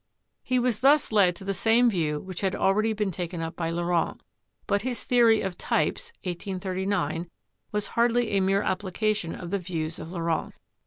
[0.41, 3.69] He was thus led to the same view which had already been taken up by
[3.69, 4.23] Laurent,
[4.65, 7.29] but his theory of types (1839)
[7.71, 10.55] was hardly a mere application of the views of Laurent.